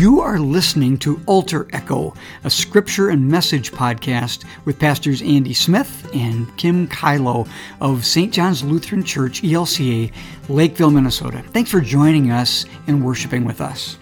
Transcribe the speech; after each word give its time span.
You 0.00 0.22
are 0.22 0.38
listening 0.38 0.96
to 1.00 1.20
Altar 1.26 1.68
Echo, 1.74 2.14
a 2.44 2.48
scripture 2.48 3.10
and 3.10 3.28
message 3.28 3.70
podcast 3.70 4.46
with 4.64 4.78
Pastors 4.78 5.20
Andy 5.20 5.52
Smith 5.52 6.08
and 6.14 6.56
Kim 6.56 6.88
Kylo 6.88 7.46
of 7.82 8.06
St. 8.06 8.32
John's 8.32 8.64
Lutheran 8.64 9.04
Church, 9.04 9.42
ELCA, 9.42 10.10
Lakeville, 10.48 10.90
Minnesota. 10.90 11.44
Thanks 11.48 11.70
for 11.70 11.82
joining 11.82 12.30
us 12.30 12.64
and 12.86 13.04
worshiping 13.04 13.44
with 13.44 13.60
us. 13.60 13.98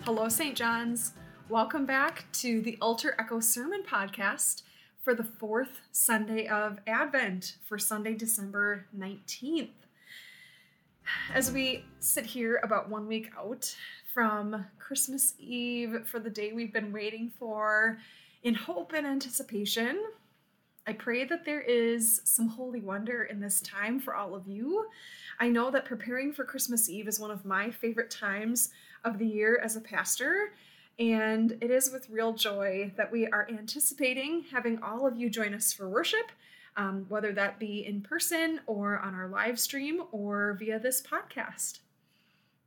Hello, 0.00 0.28
St. 0.28 0.56
John's. 0.56 1.12
Welcome 1.48 1.86
back 1.86 2.24
to 2.40 2.60
the 2.62 2.76
Altar 2.82 3.14
Echo 3.20 3.38
Sermon 3.38 3.84
Podcast 3.88 4.62
for 5.00 5.14
the 5.14 5.22
fourth 5.22 5.78
Sunday 5.92 6.48
of 6.48 6.80
Advent 6.88 7.54
for 7.68 7.78
Sunday, 7.78 8.14
December 8.14 8.86
19th. 8.98 9.68
As 11.34 11.52
we 11.52 11.84
sit 12.00 12.26
here 12.26 12.60
about 12.62 12.88
one 12.88 13.06
week 13.06 13.30
out 13.38 13.74
from 14.12 14.66
Christmas 14.78 15.34
Eve 15.38 16.02
for 16.06 16.18
the 16.18 16.30
day 16.30 16.52
we've 16.52 16.72
been 16.72 16.92
waiting 16.92 17.30
for, 17.38 17.98
in 18.42 18.54
hope 18.54 18.92
and 18.92 19.06
anticipation, 19.06 20.02
I 20.86 20.92
pray 20.94 21.24
that 21.24 21.44
there 21.44 21.60
is 21.60 22.20
some 22.24 22.48
holy 22.48 22.80
wonder 22.80 23.24
in 23.24 23.38
this 23.38 23.60
time 23.60 24.00
for 24.00 24.14
all 24.14 24.34
of 24.34 24.48
you. 24.48 24.86
I 25.38 25.48
know 25.48 25.70
that 25.70 25.84
preparing 25.84 26.32
for 26.32 26.44
Christmas 26.44 26.88
Eve 26.88 27.06
is 27.06 27.20
one 27.20 27.30
of 27.30 27.44
my 27.44 27.70
favorite 27.70 28.10
times 28.10 28.70
of 29.04 29.18
the 29.18 29.26
year 29.26 29.60
as 29.62 29.76
a 29.76 29.80
pastor, 29.80 30.52
and 30.98 31.52
it 31.60 31.70
is 31.70 31.92
with 31.92 32.10
real 32.10 32.32
joy 32.32 32.92
that 32.96 33.12
we 33.12 33.26
are 33.28 33.48
anticipating 33.50 34.44
having 34.50 34.82
all 34.82 35.06
of 35.06 35.16
you 35.16 35.30
join 35.30 35.54
us 35.54 35.72
for 35.72 35.88
worship, 35.88 36.32
um, 36.76 37.06
whether 37.08 37.32
that 37.32 37.58
be 37.58 37.84
in 37.86 38.00
person 38.00 38.60
or 38.66 38.98
on 38.98 39.14
our 39.14 39.28
live 39.28 39.58
stream 39.58 40.02
or 40.12 40.56
via 40.58 40.78
this 40.78 41.02
podcast. 41.02 41.80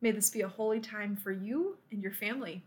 May 0.01 0.11
this 0.11 0.29
be 0.29 0.41
a 0.41 0.47
holy 0.47 0.79
time 0.79 1.15
for 1.15 1.31
you 1.31 1.77
and 1.91 2.01
your 2.01 2.11
family. 2.11 2.63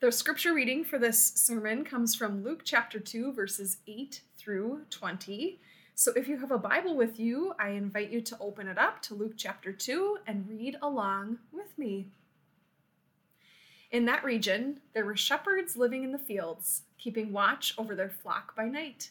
The 0.00 0.10
scripture 0.10 0.52
reading 0.52 0.84
for 0.84 0.98
this 0.98 1.32
sermon 1.36 1.84
comes 1.84 2.14
from 2.14 2.42
Luke 2.42 2.62
chapter 2.64 2.98
2, 2.98 3.32
verses 3.32 3.78
8 3.86 4.20
through 4.36 4.80
20. 4.90 5.60
So 5.94 6.12
if 6.16 6.26
you 6.26 6.36
have 6.38 6.50
a 6.50 6.58
Bible 6.58 6.96
with 6.96 7.20
you, 7.20 7.54
I 7.58 7.68
invite 7.68 8.10
you 8.10 8.20
to 8.22 8.36
open 8.40 8.66
it 8.66 8.78
up 8.78 9.00
to 9.02 9.14
Luke 9.14 9.34
chapter 9.36 9.72
2 9.72 10.18
and 10.26 10.48
read 10.48 10.76
along 10.82 11.38
with 11.52 11.78
me. 11.78 12.08
In 13.92 14.06
that 14.06 14.24
region, 14.24 14.80
there 14.94 15.04
were 15.04 15.16
shepherds 15.16 15.76
living 15.76 16.02
in 16.02 16.12
the 16.12 16.18
fields, 16.18 16.82
keeping 16.98 17.30
watch 17.30 17.74
over 17.78 17.94
their 17.94 18.10
flock 18.10 18.56
by 18.56 18.66
night. 18.66 19.10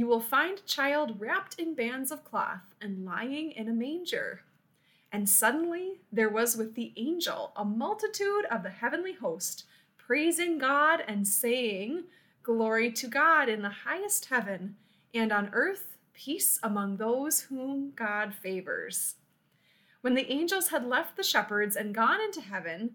You 0.00 0.06
will 0.06 0.22
find 0.22 0.64
child 0.64 1.20
wrapped 1.20 1.58
in 1.58 1.74
bands 1.74 2.10
of 2.10 2.24
cloth 2.24 2.74
and 2.80 3.04
lying 3.04 3.50
in 3.50 3.68
a 3.68 3.74
manger. 3.74 4.40
And 5.12 5.28
suddenly 5.28 6.00
there 6.10 6.30
was 6.30 6.56
with 6.56 6.74
the 6.74 6.94
angel 6.96 7.52
a 7.54 7.66
multitude 7.66 8.46
of 8.50 8.62
the 8.62 8.70
heavenly 8.70 9.12
host, 9.12 9.64
praising 9.98 10.56
God 10.56 11.02
and 11.06 11.28
saying, 11.28 12.04
Glory 12.42 12.90
to 12.92 13.08
God 13.08 13.50
in 13.50 13.60
the 13.60 13.84
highest 13.84 14.24
heaven, 14.24 14.76
and 15.12 15.32
on 15.32 15.50
earth 15.52 15.98
peace 16.14 16.58
among 16.62 16.96
those 16.96 17.42
whom 17.42 17.92
God 17.94 18.32
favors. 18.32 19.16
When 20.00 20.14
the 20.14 20.32
angels 20.32 20.68
had 20.68 20.86
left 20.86 21.18
the 21.18 21.22
shepherds 21.22 21.76
and 21.76 21.94
gone 21.94 22.22
into 22.22 22.40
heaven, 22.40 22.94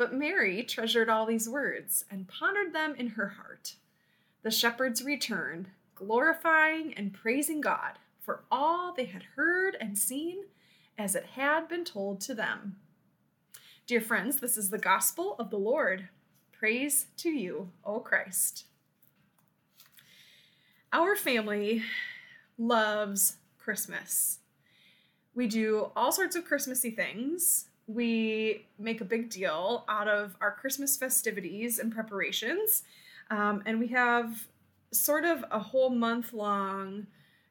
But 0.00 0.14
Mary 0.14 0.62
treasured 0.62 1.10
all 1.10 1.26
these 1.26 1.46
words 1.46 2.06
and 2.10 2.26
pondered 2.26 2.72
them 2.72 2.94
in 2.94 3.08
her 3.08 3.34
heart. 3.36 3.74
The 4.40 4.50
shepherds 4.50 5.04
returned, 5.04 5.68
glorifying 5.94 6.94
and 6.94 7.12
praising 7.12 7.60
God 7.60 7.98
for 8.18 8.44
all 8.50 8.94
they 8.94 9.04
had 9.04 9.24
heard 9.36 9.76
and 9.78 9.98
seen 9.98 10.44
as 10.96 11.14
it 11.14 11.26
had 11.36 11.68
been 11.68 11.84
told 11.84 12.22
to 12.22 12.34
them. 12.34 12.76
Dear 13.86 14.00
friends, 14.00 14.40
this 14.40 14.56
is 14.56 14.70
the 14.70 14.78
gospel 14.78 15.36
of 15.38 15.50
the 15.50 15.58
Lord. 15.58 16.08
Praise 16.50 17.08
to 17.18 17.28
you, 17.28 17.68
O 17.84 18.00
Christ. 18.00 18.64
Our 20.94 21.14
family 21.14 21.82
loves 22.56 23.36
Christmas. 23.58 24.38
We 25.34 25.46
do 25.46 25.90
all 25.94 26.10
sorts 26.10 26.36
of 26.36 26.46
Christmassy 26.46 26.90
things. 26.90 27.66
We 27.92 28.66
make 28.78 29.00
a 29.00 29.04
big 29.04 29.30
deal 29.30 29.84
out 29.88 30.06
of 30.06 30.36
our 30.40 30.52
Christmas 30.52 30.96
festivities 30.96 31.78
and 31.78 31.92
preparations. 31.92 32.84
Um, 33.30 33.62
and 33.66 33.80
we 33.80 33.88
have 33.88 34.46
sort 34.92 35.24
of 35.24 35.44
a 35.50 35.58
whole 35.58 35.90
month 35.90 36.32
long 36.32 37.06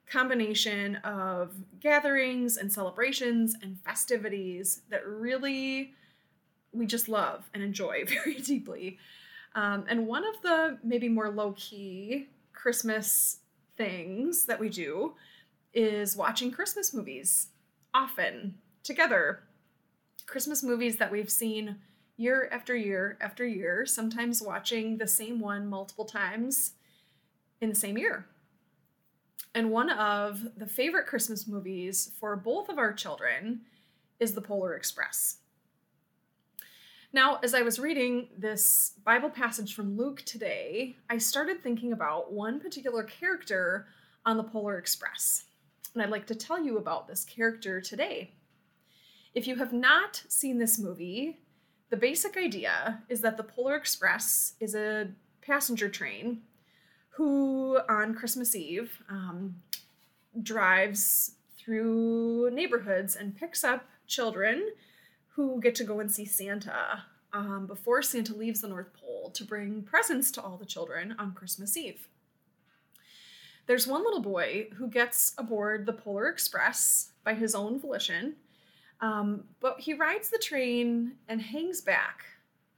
combination 0.10 0.96
of 0.98 1.54
gatherings 1.80 2.58
and 2.58 2.72
celebrations 2.72 3.56
and 3.62 3.78
festivities 3.86 4.82
that 4.90 5.06
really 5.06 5.94
we 6.72 6.86
just 6.86 7.10
love 7.10 7.50
and 7.54 7.62
enjoy 7.62 8.04
very 8.08 8.36
deeply. 8.36 8.98
Um, 9.56 9.86
and 9.88 10.08
one 10.08 10.24
of 10.24 10.42
the 10.42 10.78
maybe 10.84 11.10
more 11.10 11.30
low 11.30 11.54
key 11.58 12.28
Christmas 12.54 13.40
things 13.78 14.46
that 14.46 14.60
we 14.60 14.70
do 14.70 15.14
is 15.74 16.16
watching 16.16 16.52
Christmas 16.52 16.94
movies 16.94 17.48
often 17.94 18.56
together. 18.84 19.42
Christmas 20.30 20.62
movies 20.62 20.98
that 20.98 21.12
we've 21.12 21.30
seen 21.30 21.78
year 22.16 22.50
after 22.52 22.76
year 22.76 23.18
after 23.20 23.46
year, 23.46 23.86
sometimes 23.86 24.42
watching 24.42 24.98
the 24.98 25.08
same 25.08 25.40
one 25.40 25.68
multiple 25.68 26.06
times 26.06 26.74
in 27.62 27.70
the 27.70 27.76
same 27.76 27.98
year. 27.98 28.26
And 29.56 29.72
one 29.72 29.90
of 29.90 30.42
the 30.56 30.68
favorite 30.68 31.08
Christmas 31.08 31.48
movies 31.48 32.12
for 32.20 32.36
both 32.36 32.70
of 32.70 32.78
our 32.78 32.94
children 32.94 33.62
is 34.20 34.36
The 34.36 34.42
Polar 34.42 34.76
Express. 34.76 35.38
Now, 37.12 37.40
as 37.42 37.56
I 37.56 37.64
was 37.64 37.80
reading 37.80 38.28
this 38.38 38.94
Bible 39.04 39.32
passage 39.32 39.74
from 39.74 39.98
Luke 39.98 40.22
today, 40.26 40.96
I 41.10 41.18
started 41.18 41.64
thinking 41.64 41.92
about 41.92 42.32
one 42.32 42.60
particular 42.60 43.02
character 43.02 43.88
on 44.28 44.38
the 44.38 44.44
Polar 44.44 44.78
Express. 44.78 45.46
And 45.96 46.04
I'd 46.04 46.12
like 46.12 46.28
to 46.28 46.36
tell 46.36 46.64
you 46.64 46.78
about 46.78 47.08
this 47.08 47.26
character 47.26 47.82
today. 47.82 48.34
If 49.36 49.48
you 49.48 49.56
have 49.58 49.74
not 49.74 50.24
seen 50.28 50.58
this 50.58 50.80
movie, 50.80 51.38
the 51.90 51.98
basic 51.98 52.36
idea 52.36 53.04
is 53.10 53.22
that 53.22 53.38
the 53.38 53.44
Polar 53.44 53.76
Express 53.76 54.54
is 54.60 54.76
a 54.76 55.10
passenger 55.42 55.90
train 55.90 56.42
who, 57.12 57.80
on 57.88 58.16
Christmas 58.16 58.56
Eve, 58.56 59.02
um, 59.10 59.56
drives 60.42 61.34
through 61.58 62.50
neighborhoods 62.52 63.16
and 63.16 63.36
picks 63.36 63.64
up 63.64 63.86
children 64.08 64.70
who 65.36 65.62
get 65.62 65.75
to 65.75 65.84
go 65.84 66.00
and 66.00 66.12
see 66.12 66.25
Santa 66.25 67.04
um, 67.32 67.68
before 67.68 68.02
Santa 68.02 68.34
leaves 68.34 68.62
the 68.62 68.68
North 68.68 68.92
Pole 68.94 69.30
to 69.36 69.44
bring 69.44 69.84
presents 69.84 70.32
to 70.32 70.42
all 70.42 70.58
the 70.58 70.66
children 70.66 71.16
on 71.20 71.34
Christmas 71.34 71.78
Eve. 71.78 72.08
There's 73.68 73.86
one 73.86 74.04
little 74.04 74.22
boy 74.22 74.70
who 74.78 74.90
gets 74.90 75.34
aboard 75.38 75.86
the 75.86 75.94
Polar 75.94 76.28
Express 76.28 77.12
by 77.24 77.36
his 77.36 77.54
own 77.54 77.80
volition 77.80 78.38
um, 79.01 79.46
but 79.60 79.80
he 79.80 79.94
rides 79.94 80.30
the 80.30 80.38
train 80.38 81.13
and 81.28 81.42
hangs 81.42 81.81
back. 81.81 82.25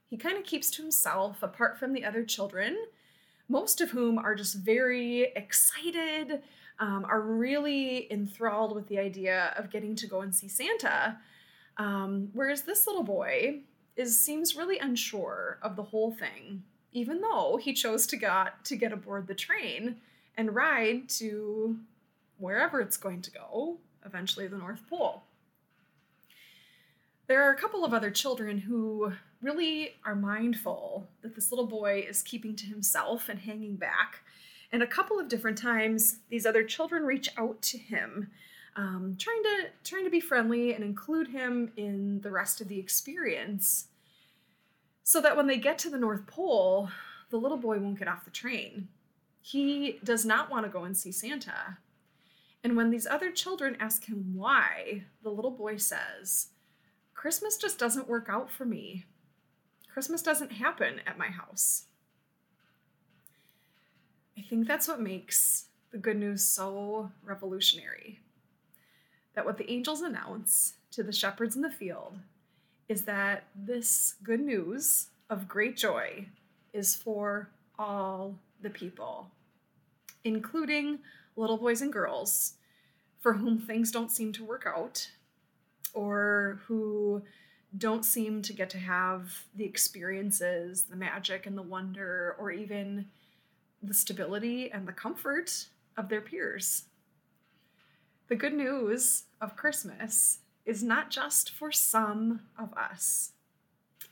He 0.09 0.17
kind 0.17 0.37
of 0.37 0.43
keeps 0.43 0.69
to 0.71 0.81
himself 0.81 1.41
apart 1.41 1.77
from 1.79 1.93
the 1.93 2.03
other 2.05 2.23
children, 2.23 2.77
most 3.47 3.81
of 3.81 3.91
whom 3.91 4.17
are 4.17 4.35
just 4.35 4.55
very 4.55 5.31
excited, 5.35 6.41
um, 6.79 7.05
are 7.05 7.21
really 7.21 8.11
enthralled 8.11 8.75
with 8.75 8.87
the 8.87 8.99
idea 8.99 9.53
of 9.57 9.69
getting 9.69 9.95
to 9.95 10.07
go 10.07 10.21
and 10.21 10.33
see 10.33 10.47
Santa. 10.47 11.17
Um, 11.77 12.29
whereas 12.33 12.63
this 12.63 12.87
little 12.87 13.03
boy 13.03 13.61
is 13.95 14.17
seems 14.17 14.55
really 14.55 14.79
unsure 14.79 15.59
of 15.61 15.75
the 15.75 15.83
whole 15.83 16.11
thing. 16.11 16.63
even 16.91 17.21
though 17.21 17.57
he 17.61 17.73
chose 17.73 18.05
to 18.07 18.17
got 18.17 18.63
to 18.65 18.75
get 18.75 18.91
aboard 18.91 19.27
the 19.27 19.35
train 19.35 19.97
and 20.37 20.55
ride 20.55 21.07
to 21.09 21.77
wherever 22.37 22.81
it's 22.81 22.97
going 22.97 23.21
to 23.21 23.31
go, 23.31 23.77
eventually 24.05 24.47
the 24.47 24.57
North 24.57 24.81
Pole. 24.89 25.23
There 27.31 27.47
are 27.47 27.53
a 27.53 27.57
couple 27.57 27.85
of 27.85 27.93
other 27.93 28.11
children 28.11 28.57
who 28.57 29.13
really 29.41 29.91
are 30.03 30.15
mindful 30.15 31.07
that 31.21 31.33
this 31.33 31.49
little 31.49 31.65
boy 31.65 32.05
is 32.05 32.21
keeping 32.21 32.57
to 32.57 32.65
himself 32.65 33.29
and 33.29 33.39
hanging 33.39 33.77
back. 33.77 34.25
And 34.73 34.83
a 34.83 34.87
couple 34.87 35.17
of 35.17 35.29
different 35.29 35.57
times, 35.57 36.17
these 36.27 36.45
other 36.45 36.65
children 36.65 37.05
reach 37.05 37.29
out 37.37 37.61
to 37.61 37.77
him, 37.77 38.31
um, 38.75 39.15
trying 39.17 39.41
to 39.43 39.67
trying 39.85 40.03
to 40.03 40.09
be 40.09 40.19
friendly 40.19 40.73
and 40.73 40.83
include 40.83 41.29
him 41.29 41.71
in 41.77 42.19
the 42.19 42.31
rest 42.31 42.59
of 42.59 42.67
the 42.67 42.77
experience, 42.77 43.87
so 45.03 45.21
that 45.21 45.37
when 45.37 45.47
they 45.47 45.57
get 45.57 45.77
to 45.77 45.89
the 45.89 45.97
North 45.97 46.27
Pole, 46.27 46.89
the 47.29 47.37
little 47.37 47.55
boy 47.55 47.79
won't 47.79 47.97
get 47.97 48.09
off 48.09 48.25
the 48.25 48.31
train. 48.31 48.89
He 49.39 49.99
does 50.03 50.25
not 50.25 50.51
want 50.51 50.65
to 50.65 50.69
go 50.69 50.83
and 50.83 50.97
see 50.97 51.13
Santa. 51.13 51.77
And 52.61 52.75
when 52.75 52.89
these 52.89 53.07
other 53.07 53.31
children 53.31 53.77
ask 53.79 54.03
him 54.03 54.33
why, 54.35 55.05
the 55.23 55.29
little 55.29 55.51
boy 55.51 55.77
says, 55.77 56.49
Christmas 57.21 57.55
just 57.55 57.77
doesn't 57.77 58.09
work 58.09 58.29
out 58.31 58.49
for 58.49 58.65
me. 58.65 59.05
Christmas 59.93 60.23
doesn't 60.23 60.53
happen 60.53 61.01
at 61.05 61.19
my 61.19 61.27
house. 61.27 61.83
I 64.35 64.41
think 64.41 64.67
that's 64.67 64.87
what 64.87 64.99
makes 64.99 65.65
the 65.91 65.99
good 65.99 66.17
news 66.17 66.43
so 66.43 67.11
revolutionary. 67.23 68.21
That 69.35 69.45
what 69.45 69.59
the 69.59 69.71
angels 69.71 70.01
announce 70.01 70.77
to 70.93 71.03
the 71.03 71.13
shepherds 71.13 71.55
in 71.55 71.61
the 71.61 71.69
field 71.69 72.17
is 72.89 73.03
that 73.03 73.43
this 73.53 74.15
good 74.23 74.41
news 74.41 75.09
of 75.29 75.47
great 75.47 75.77
joy 75.77 76.25
is 76.73 76.95
for 76.95 77.51
all 77.77 78.39
the 78.63 78.71
people, 78.71 79.29
including 80.23 80.97
little 81.35 81.57
boys 81.57 81.83
and 81.83 81.93
girls 81.93 82.53
for 83.19 83.33
whom 83.33 83.59
things 83.59 83.91
don't 83.91 84.11
seem 84.11 84.33
to 84.33 84.43
work 84.43 84.65
out 84.65 85.11
or 85.93 86.59
who 86.65 87.21
don't 87.77 88.03
seem 88.03 88.41
to 88.41 88.53
get 88.53 88.69
to 88.71 88.77
have 88.77 89.31
the 89.55 89.63
experiences, 89.63 90.83
the 90.83 90.95
magic 90.95 91.45
and 91.45 91.57
the 91.57 91.61
wonder, 91.61 92.35
or 92.37 92.51
even 92.51 93.05
the 93.81 93.93
stability 93.93 94.71
and 94.71 94.87
the 94.87 94.93
comfort 94.93 95.67
of 95.97 96.09
their 96.09 96.21
peers. 96.21 96.83
The 98.27 98.35
good 98.35 98.53
news 98.53 99.23
of 99.39 99.55
Christmas 99.55 100.39
is 100.65 100.83
not 100.83 101.09
just 101.09 101.49
for 101.49 101.71
some 101.71 102.41
of 102.57 102.73
us. 102.73 103.31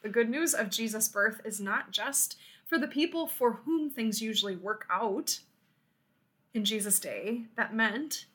The 0.01 0.09
good 0.09 0.29
news 0.29 0.53
of 0.53 0.69
Jesus' 0.69 1.07
birth 1.07 1.41
is 1.43 1.59
not 1.59 1.91
just 1.91 2.37
for 2.65 2.77
the 2.77 2.87
people 2.87 3.27
for 3.27 3.53
whom 3.65 3.89
things 3.89 4.21
usually 4.21 4.55
work 4.55 4.85
out 4.89 5.39
in 6.53 6.65
Jesus' 6.65 6.99
day. 6.99 7.43
That 7.55 7.73
meant 7.73 8.25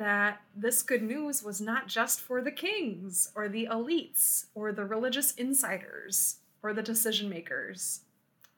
that 0.00 0.40
this 0.56 0.80
good 0.80 1.02
news 1.02 1.42
was 1.42 1.60
not 1.60 1.86
just 1.86 2.22
for 2.22 2.40
the 2.40 2.50
kings 2.50 3.30
or 3.34 3.50
the 3.50 3.68
elites 3.70 4.46
or 4.54 4.72
the 4.72 4.86
religious 4.86 5.32
insiders 5.32 6.36
or 6.62 6.72
the 6.72 6.82
decision 6.82 7.28
makers. 7.28 8.00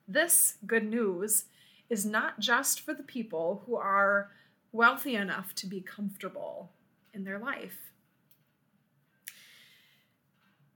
This 0.06 0.58
good 0.64 0.84
news 0.84 1.46
is 1.90 2.06
not 2.06 2.38
just 2.38 2.80
for 2.80 2.94
the 2.94 3.02
people 3.02 3.64
who 3.66 3.74
are 3.74 4.30
wealthy 4.70 5.16
enough 5.16 5.52
to 5.56 5.66
be 5.66 5.80
comfortable 5.80 6.70
in 7.12 7.24
their 7.24 7.40
life. 7.40 7.90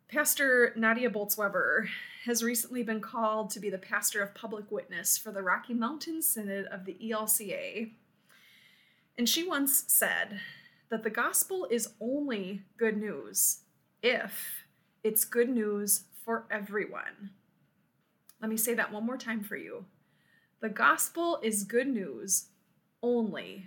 Pastor 0.09 0.73
Nadia 0.75 1.11
Bolz-Weber 1.11 1.89
has 2.25 2.43
recently 2.43 2.83
been 2.83 3.01
called 3.01 3.51
to 3.51 3.61
be 3.61 3.71
the 3.71 3.79
pastor 3.79 4.21
of 4.21 4.35
public 4.35 4.73
witness 4.73 5.17
for 5.17 5.31
the 5.31 5.43
Rocky 5.43 5.75
Mountain 5.75 6.23
Synod 6.23 6.67
of 6.67 6.85
the 6.85 6.97
ELCA. 7.01 7.93
And 9.19 9.29
she 9.29 9.47
once 9.47 9.85
said 9.89 10.41
that 10.91 11.03
the 11.03 11.11
gospel 11.11 11.67
is 11.71 11.91
only 12.01 12.63
good 12.77 12.97
news 12.97 13.61
if 14.03 14.65
it's 15.03 15.25
good 15.25 15.49
news 15.49 16.05
for 16.25 16.45
everyone. 16.51 17.31
Let 18.41 18.51
me 18.51 18.57
say 18.57 18.75
that 18.75 18.93
one 18.93 19.07
more 19.07 19.17
time 19.17 19.43
for 19.43 19.57
you. 19.57 19.87
The 20.61 20.69
gospel 20.69 21.39
is 21.43 21.65
good 21.65 21.89
news 21.89 22.49
only 23.03 23.67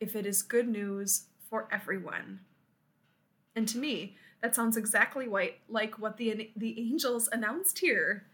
if 0.00 0.16
it 0.16 0.24
is 0.24 0.42
good 0.42 0.68
news 0.68 1.26
for 1.50 1.68
everyone. 1.70 2.40
And 3.54 3.68
to 3.68 3.78
me, 3.78 4.16
that 4.42 4.54
sounds 4.54 4.76
exactly 4.76 5.26
like 5.68 5.98
what 5.98 6.16
the, 6.16 6.50
the 6.56 6.80
angels 6.80 7.28
announced 7.32 7.80
here. 7.80 8.26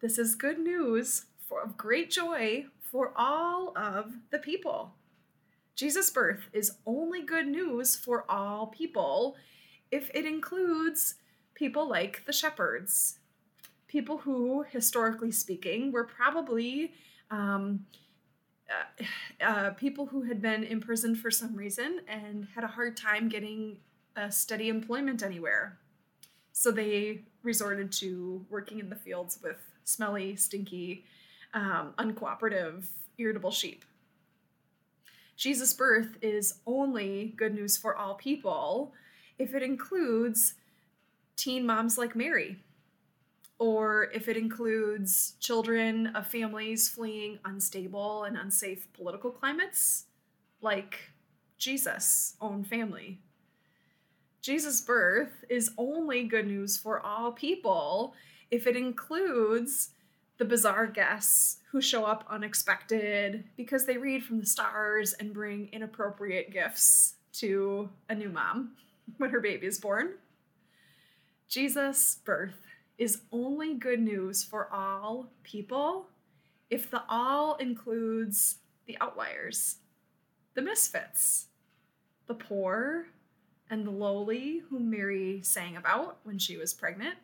This 0.00 0.18
is 0.18 0.34
good 0.34 0.58
news 0.58 1.26
for, 1.48 1.62
of 1.62 1.76
great 1.76 2.10
joy 2.10 2.66
for 2.80 3.12
all 3.16 3.72
of 3.76 4.12
the 4.30 4.38
people. 4.38 4.92
Jesus' 5.76 6.10
birth 6.10 6.48
is 6.52 6.72
only 6.86 7.22
good 7.22 7.46
news 7.46 7.94
for 7.94 8.24
all 8.30 8.66
people 8.66 9.36
if 9.90 10.10
it 10.14 10.24
includes 10.24 11.16
people 11.54 11.88
like 11.88 12.24
the 12.26 12.32
shepherds, 12.32 13.18
people 13.86 14.18
who, 14.18 14.64
historically 14.70 15.30
speaking, 15.30 15.92
were 15.92 16.04
probably 16.04 16.92
um, 17.30 17.86
uh, 18.70 19.04
uh, 19.44 19.70
people 19.70 20.06
who 20.06 20.22
had 20.22 20.40
been 20.42 20.64
imprisoned 20.64 21.18
for 21.18 21.30
some 21.30 21.54
reason 21.54 22.00
and 22.08 22.48
had 22.54 22.64
a 22.64 22.68
hard 22.68 22.96
time 22.96 23.28
getting 23.28 23.76
a 24.16 24.32
steady 24.32 24.68
employment 24.68 25.22
anywhere. 25.22 25.78
So 26.52 26.70
they 26.70 27.22
resorted 27.42 27.92
to 27.92 28.44
working 28.48 28.78
in 28.78 28.88
the 28.88 28.96
fields 28.96 29.38
with 29.42 29.58
smelly, 29.84 30.36
stinky, 30.36 31.04
um, 31.54 31.92
uncooperative, 31.98 32.86
irritable 33.18 33.50
sheep. 33.50 33.84
Jesus' 35.36 35.74
birth 35.74 36.16
is 36.22 36.60
only 36.66 37.34
good 37.36 37.54
news 37.54 37.76
for 37.76 37.94
all 37.94 38.14
people 38.14 38.94
if 39.38 39.54
it 39.54 39.62
includes 39.62 40.54
teen 41.36 41.66
moms 41.66 41.98
like 41.98 42.16
Mary, 42.16 42.56
or 43.58 44.04
if 44.14 44.28
it 44.28 44.36
includes 44.36 45.34
children 45.38 46.08
of 46.08 46.26
families 46.26 46.88
fleeing 46.88 47.38
unstable 47.44 48.24
and 48.24 48.36
unsafe 48.36 48.90
political 48.94 49.30
climates, 49.30 50.04
like 50.62 51.10
Jesus' 51.58 52.34
own 52.40 52.64
family. 52.64 53.20
Jesus' 54.40 54.80
birth 54.80 55.44
is 55.50 55.70
only 55.76 56.22
good 56.24 56.46
news 56.46 56.76
for 56.76 57.00
all 57.00 57.32
people 57.32 58.14
if 58.50 58.66
it 58.66 58.76
includes 58.76 59.90
the 60.38 60.44
bizarre 60.44 60.86
guests 60.86 61.58
who 61.70 61.80
show 61.80 62.04
up 62.04 62.24
unexpected 62.28 63.44
because 63.56 63.86
they 63.86 63.96
read 63.96 64.22
from 64.22 64.40
the 64.40 64.46
stars 64.46 65.12
and 65.14 65.32
bring 65.32 65.68
inappropriate 65.72 66.52
gifts 66.52 67.14
to 67.32 67.88
a 68.08 68.14
new 68.14 68.28
mom 68.28 68.72
when 69.18 69.30
her 69.30 69.40
baby 69.40 69.66
is 69.66 69.78
born. 69.78 70.14
Jesus' 71.48 72.18
birth 72.24 72.66
is 72.98 73.22
only 73.30 73.74
good 73.74 74.00
news 74.00 74.42
for 74.42 74.72
all 74.72 75.30
people 75.42 76.08
if 76.70 76.90
the 76.90 77.02
all 77.08 77.54
includes 77.56 78.56
the 78.86 78.96
outliers, 79.00 79.76
the 80.54 80.62
misfits, 80.62 81.46
the 82.26 82.34
poor, 82.34 83.06
and 83.70 83.86
the 83.86 83.90
lowly 83.90 84.62
whom 84.70 84.90
Mary 84.90 85.40
sang 85.42 85.76
about 85.76 86.18
when 86.24 86.38
she 86.38 86.56
was 86.56 86.74
pregnant. 86.74 87.16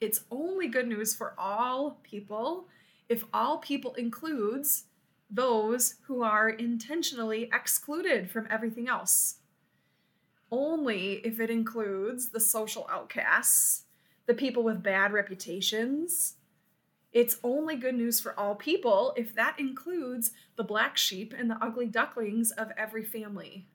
It's 0.00 0.24
only 0.30 0.68
good 0.68 0.86
news 0.86 1.14
for 1.14 1.34
all 1.36 1.98
people 2.02 2.68
if 3.08 3.24
all 3.32 3.58
people 3.58 3.94
includes 3.94 4.84
those 5.30 5.96
who 6.06 6.22
are 6.22 6.48
intentionally 6.48 7.50
excluded 7.52 8.30
from 8.30 8.46
everything 8.48 8.88
else. 8.88 9.36
Only 10.50 11.14
if 11.24 11.40
it 11.40 11.50
includes 11.50 12.30
the 12.30 12.40
social 12.40 12.88
outcasts, 12.90 13.84
the 14.26 14.34
people 14.34 14.62
with 14.62 14.82
bad 14.82 15.12
reputations. 15.12 16.36
It's 17.12 17.38
only 17.42 17.76
good 17.76 17.94
news 17.94 18.20
for 18.20 18.38
all 18.38 18.54
people 18.54 19.14
if 19.16 19.34
that 19.34 19.58
includes 19.58 20.30
the 20.56 20.64
black 20.64 20.96
sheep 20.96 21.34
and 21.36 21.50
the 21.50 21.58
ugly 21.60 21.86
ducklings 21.86 22.50
of 22.52 22.70
every 22.76 23.04
family. 23.04 23.66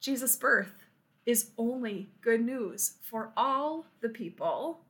Jesus' 0.00 0.36
birth 0.36 0.81
is 1.24 1.50
only 1.56 2.10
good 2.20 2.44
news 2.44 2.94
for 3.02 3.32
all 3.36 3.86
the 4.00 4.08
people 4.08 4.80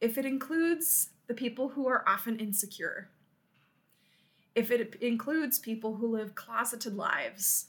if 0.00 0.18
it 0.18 0.26
includes 0.26 1.10
the 1.26 1.34
people 1.34 1.70
who 1.70 1.88
are 1.88 2.06
often 2.06 2.38
insecure, 2.38 3.08
if 4.54 4.70
it 4.70 4.96
includes 5.00 5.58
people 5.58 5.96
who 5.96 6.06
live 6.06 6.34
closeted 6.34 6.94
lives, 6.94 7.66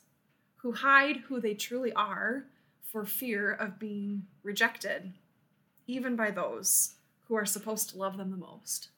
who 0.57 0.73
hide 0.73 1.17
who 1.27 1.39
they 1.39 1.53
truly 1.53 1.93
are 1.93 2.45
for 2.83 3.05
fear 3.05 3.51
of 3.51 3.79
being 3.79 4.23
rejected, 4.43 5.13
even 5.85 6.15
by 6.15 6.31
those 6.31 6.95
who 7.27 7.35
are 7.35 7.45
supposed 7.45 7.89
to 7.89 7.97
love 7.97 8.17
them 8.17 8.31
the 8.31 8.37
most. 8.37 8.89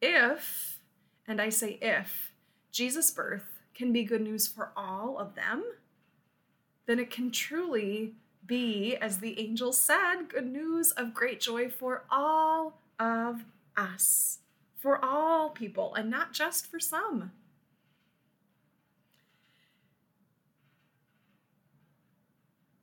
If, 0.00 0.78
and 1.26 1.40
I 1.40 1.48
say 1.48 1.78
if, 1.80 2.32
Jesus' 2.70 3.10
birth 3.10 3.60
can 3.74 3.92
be 3.92 4.04
good 4.04 4.20
news 4.20 4.46
for 4.46 4.70
all 4.76 5.18
of 5.18 5.34
them, 5.34 5.64
then 6.86 6.98
it 6.98 7.10
can 7.10 7.30
truly 7.30 8.14
be, 8.46 8.96
as 8.96 9.18
the 9.18 9.38
angel 9.40 9.72
said, 9.72 10.28
good 10.28 10.46
news 10.46 10.92
of 10.92 11.12
great 11.12 11.40
joy 11.40 11.68
for 11.68 12.04
all 12.10 12.80
of 12.98 13.44
us, 13.76 14.38
for 14.76 15.04
all 15.04 15.50
people, 15.50 15.94
and 15.94 16.08
not 16.08 16.32
just 16.32 16.66
for 16.66 16.78
some. 16.78 17.32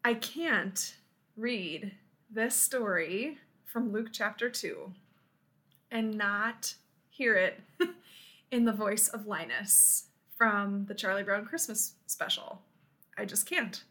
I 0.03 0.13
can't 0.15 0.97
read 1.37 1.93
this 2.29 2.55
story 2.55 3.37
from 3.65 3.93
Luke 3.93 4.09
chapter 4.11 4.49
2 4.49 4.91
and 5.89 6.17
not 6.17 6.75
hear 7.09 7.35
it 7.35 7.61
in 8.51 8.65
the 8.65 8.73
voice 8.73 9.07
of 9.07 9.27
Linus 9.27 10.07
from 10.37 10.85
the 10.87 10.93
Charlie 10.93 11.23
Brown 11.23 11.45
Christmas 11.45 11.93
special. 12.05 12.61
I 13.17 13.23
just 13.23 13.45
can't. 13.45 13.83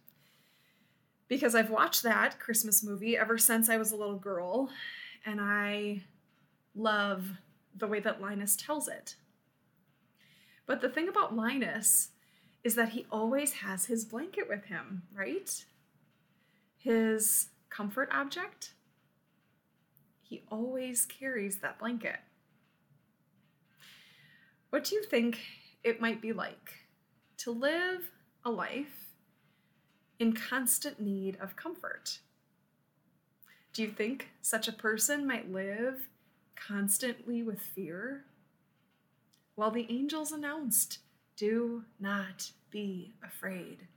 Because 1.32 1.54
I've 1.54 1.70
watched 1.70 2.02
that 2.02 2.38
Christmas 2.38 2.82
movie 2.82 3.16
ever 3.16 3.38
since 3.38 3.70
I 3.70 3.78
was 3.78 3.90
a 3.90 3.96
little 3.96 4.18
girl, 4.18 4.68
and 5.24 5.40
I 5.40 6.02
love 6.74 7.26
the 7.74 7.86
way 7.86 8.00
that 8.00 8.20
Linus 8.20 8.54
tells 8.54 8.86
it. 8.86 9.16
But 10.66 10.82
the 10.82 10.90
thing 10.90 11.08
about 11.08 11.34
Linus 11.34 12.10
is 12.62 12.74
that 12.74 12.90
he 12.90 13.06
always 13.10 13.54
has 13.54 13.86
his 13.86 14.04
blanket 14.04 14.46
with 14.46 14.66
him, 14.66 15.04
right? 15.16 15.64
His 16.76 17.46
comfort 17.70 18.10
object. 18.12 18.74
He 20.20 20.42
always 20.50 21.06
carries 21.06 21.60
that 21.60 21.78
blanket. 21.78 22.18
What 24.68 24.84
do 24.84 24.96
you 24.96 25.02
think 25.02 25.38
it 25.82 25.98
might 25.98 26.20
be 26.20 26.34
like 26.34 26.74
to 27.38 27.52
live 27.52 28.10
a 28.44 28.50
life 28.50 29.01
in 30.22 30.32
constant 30.32 31.00
need 31.00 31.36
of 31.40 31.56
comfort? 31.56 32.20
Do 33.72 33.82
you 33.82 33.88
think 33.88 34.28
such 34.40 34.68
a 34.68 34.72
person 34.72 35.26
might 35.26 35.50
live 35.52 36.06
constantly 36.54 37.42
with 37.42 37.60
fear? 37.60 38.22
Well, 39.56 39.72
the 39.72 39.88
angels 39.90 40.30
announced, 40.30 41.00
Do 41.36 41.82
not 41.98 42.52
be 42.70 43.14
afraid. 43.24 43.88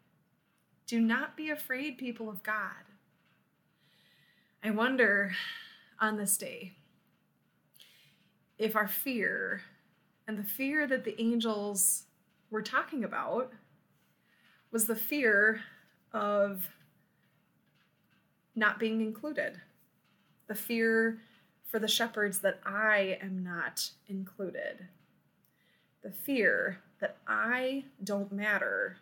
Do 0.88 1.00
not 1.00 1.38
be 1.38 1.51
afraid, 1.51 2.00
people 2.00 2.27
of 2.27 2.41
God. 2.41 2.89
I 4.63 4.72
wonder 4.72 5.32
on 6.00 6.17
this 6.17 6.38
day 6.38 6.72
if 8.58 8.75
our 8.75 8.88
fear 8.88 9.62
and 10.27 10.39
the 10.39 10.44
fear 10.44 10.88
that 10.88 11.03
the 11.03 11.22
angels 11.22 12.05
were 12.50 12.63
talking 12.63 13.03
about 13.03 13.53
was 14.72 14.88
the 14.88 14.96
fear 14.96 15.62
of 16.15 16.69
not 18.55 18.79
being 18.79 19.01
included, 19.01 19.60
the 20.48 20.55
fear 20.55 21.19
for 21.69 21.77
the 21.77 21.88
shepherds 21.89 22.39
that 22.39 22.60
I 22.65 23.19
am 23.22 23.43
not 23.43 23.89
included, 24.07 24.88
the 26.01 26.12
fear 26.12 26.79
that 27.01 27.17
I 27.27 27.84
don't 28.01 28.31
matter 28.31 28.98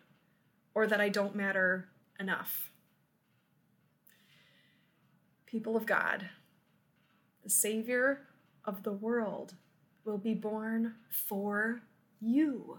or 0.74 0.88
that 0.88 1.00
I 1.00 1.08
don't 1.08 1.36
matter 1.36 1.88
enough. 2.18 2.70
People 5.46 5.76
of 5.76 5.86
God, 5.86 6.30
the 7.44 7.50
Savior 7.50 8.22
of 8.64 8.82
the 8.82 8.92
world 8.92 9.54
will 10.04 10.18
be 10.18 10.34
born 10.34 10.94
for 11.10 11.80
you. 12.20 12.78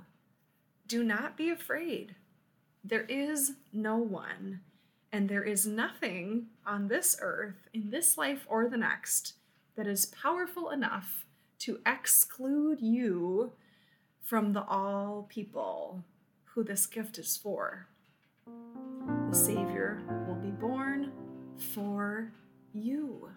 Do 0.88 1.04
not 1.04 1.38
be 1.38 1.50
afraid. 1.50 2.16
There 2.88 3.06
is 3.10 3.54
no 3.74 3.98
one, 3.98 4.60
and 5.12 5.28
there 5.28 5.44
is 5.44 5.66
nothing 5.66 6.50
on 6.68 6.88
this 6.88 7.18
earth, 7.20 7.68
in 7.74 7.90
this 7.90 8.16
life 8.16 8.46
or 8.48 8.70
the 8.70 8.78
next, 8.78 9.34
that 9.76 9.88
is 9.88 10.06
powerful 10.06 10.70
enough 10.70 11.26
to 11.60 11.80
exclude 11.84 12.80
you 12.82 13.54
from 14.22 14.54
the 14.54 14.64
all 14.66 15.26
people 15.28 16.04
who 16.54 16.64
this 16.64 16.86
gift 16.86 17.18
is 17.18 17.36
for. 17.36 17.88
The 18.46 19.36
Savior 19.36 20.04
will 20.28 20.36
be 20.36 20.52
born 20.52 21.12
for 21.74 22.32
you. 22.72 23.30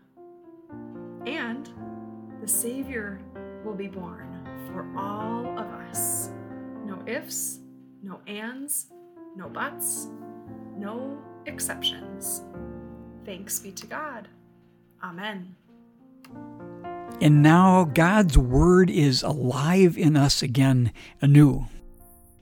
And 1.24 1.70
the 2.42 2.48
Savior 2.48 3.18
will 3.64 3.74
be 3.74 3.88
born 3.88 4.46
for 4.66 4.86
all 4.94 5.58
of 5.58 5.66
us. 5.88 6.28
No 6.84 7.02
ifs, 7.06 7.60
no 8.02 8.20
ands, 8.26 8.88
no 9.38 9.48
buts, 9.48 10.08
no 10.76 11.16
exceptions. 11.46 12.42
Thanks 13.24 13.60
be 13.60 13.70
to 13.70 13.86
God. 13.86 14.26
Amen. 15.02 15.54
And 17.20 17.40
now 17.40 17.84
God's 17.84 18.36
Word 18.36 18.90
is 18.90 19.22
alive 19.22 19.96
in 19.96 20.16
us 20.16 20.42
again 20.42 20.92
anew. 21.22 21.66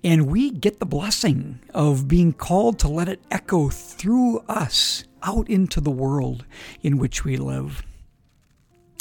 And 0.03 0.27
we 0.27 0.51
get 0.51 0.79
the 0.79 0.87
blessing 0.87 1.61
of 1.75 2.09
being 2.09 2.33
called 2.33 2.79
to 2.79 2.89
let 2.89 3.09
it 3.09 3.21
echo 3.31 3.69
through 3.69 4.39
us 4.49 5.05
out 5.23 5.51
into 5.51 5.81
the 5.83 5.91
world 5.91 6.47
in 6.83 6.97
which 6.97 7.25
we 7.25 7.37
live. 7.37 7.83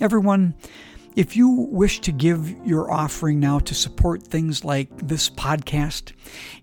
Everyone, 0.02 0.56
if 1.16 1.36
you 1.36 1.50
wish 1.50 2.02
to 2.02 2.12
give 2.12 2.50
your 2.66 2.92
offering 2.92 3.40
now 3.40 3.60
to 3.60 3.74
support 3.74 4.22
things 4.24 4.66
like 4.66 4.90
this 5.08 5.30
podcast 5.30 6.12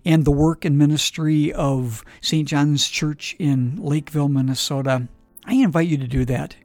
and 0.05 0.23
the 0.25 0.31
work 0.31 0.63
and 0.63 0.77
ministry 0.77 1.51
of 1.53 2.03
St. 2.21 2.47
John's 2.47 2.87
Church 2.87 3.35
in 3.39 3.77
Lakeville, 3.77 4.29
Minnesota, 4.29 5.07
I 5.45 5.55
invite 5.55 5.87
you 5.87 5.97
to 5.97 6.07
do 6.07 6.23
that. 6.25 6.55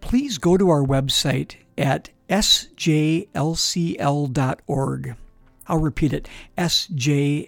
Please 0.00 0.38
go 0.38 0.56
to 0.56 0.70
our 0.70 0.82
website 0.82 1.56
at 1.76 2.08
sjlcl.org. 2.30 3.26
I'll 5.68 5.78
repeat 5.78 6.12
it 6.12 6.28
sjlcl.org. 6.56 7.42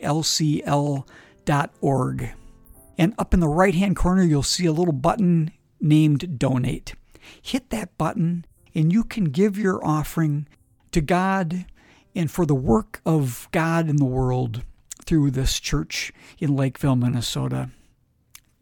And 3.00 3.14
up 3.16 3.33
in 3.33 3.38
the 3.40 3.49
right 3.49 3.75
hand 3.75 3.97
corner, 3.97 4.25
you'll 4.25 4.42
see 4.42 4.66
a 4.66 4.73
little 4.73 4.92
button 4.92 5.52
named 5.80 6.38
Donate. 6.38 6.95
Hit 7.40 7.71
that 7.71 7.97
button 7.97 8.45
and 8.78 8.92
you 8.92 9.02
can 9.02 9.25
give 9.25 9.58
your 9.58 9.85
offering 9.85 10.47
to 10.92 11.00
God 11.00 11.66
and 12.14 12.30
for 12.30 12.47
the 12.47 12.54
work 12.54 13.00
of 13.04 13.49
God 13.50 13.88
in 13.88 13.97
the 13.97 14.04
world 14.04 14.62
through 15.04 15.32
this 15.32 15.58
church 15.58 16.12
in 16.38 16.54
Lakeville, 16.54 16.94
Minnesota. 16.94 17.70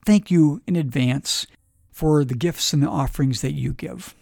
Thank 0.06 0.30
you 0.30 0.62
in 0.66 0.74
advance 0.74 1.46
for 1.92 2.24
the 2.24 2.34
gifts 2.34 2.72
and 2.72 2.82
the 2.82 2.88
offerings 2.88 3.42
that 3.42 3.52
you 3.52 3.74
give. 3.74 4.14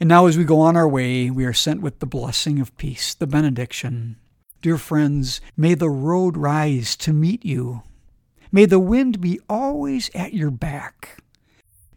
And 0.00 0.08
now, 0.08 0.24
as 0.24 0.38
we 0.38 0.44
go 0.44 0.60
on 0.60 0.74
our 0.74 0.88
way, 0.88 1.30
we 1.30 1.44
are 1.44 1.52
sent 1.52 1.82
with 1.82 1.98
the 1.98 2.06
blessing 2.06 2.58
of 2.58 2.74
peace, 2.78 3.12
the 3.12 3.26
benediction. 3.26 4.16
Dear 4.62 4.78
friends, 4.78 5.42
may 5.54 5.74
the 5.74 5.90
road 5.90 6.38
rise 6.38 6.96
to 6.96 7.12
meet 7.12 7.44
you. 7.44 7.82
May 8.50 8.64
the 8.64 8.78
wind 8.78 9.20
be 9.20 9.38
always 9.50 10.10
at 10.14 10.32
your 10.32 10.50
back. 10.50 11.18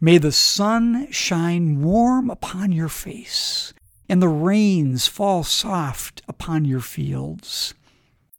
May 0.04 0.18
the 0.18 0.32
sun 0.32 1.12
shine 1.12 1.80
warm 1.80 2.28
upon 2.28 2.72
your 2.72 2.88
face, 2.88 3.72
and 4.08 4.20
the 4.20 4.26
rains 4.26 5.06
fall 5.06 5.44
soft 5.44 6.22
upon 6.26 6.64
your 6.64 6.80
fields. 6.80 7.74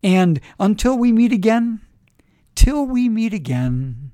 And 0.03 0.41
until 0.59 0.97
we 0.97 1.13
meet 1.13 1.31
again, 1.31 1.79
till 2.53 2.85
we 2.85 3.07
meet 3.07 3.33
again, 3.33 4.11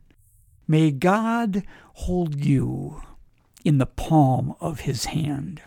may 0.68 0.92
God 0.92 1.64
hold 1.94 2.46
you 2.46 3.02
in 3.66 3.80
the 3.80 3.88
palm 3.88 4.54
of 4.62 4.82
his 4.82 5.06
hand. 5.06 5.64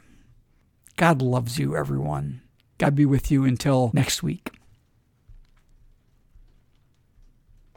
God 0.97 1.21
loves 1.21 1.59
you, 1.59 1.75
everyone. 1.75 2.43
God 2.79 2.95
be 2.95 3.05
with 3.05 3.29
you 3.29 3.45
until 3.45 3.91
next 3.93 4.23
week. 4.23 4.51